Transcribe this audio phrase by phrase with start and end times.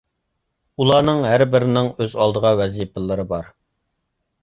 [0.83, 3.57] ئۇلارنىڭ ھەربىرىنىڭ ئۆز ئالدىغا ۋەزىپىلىرى بار.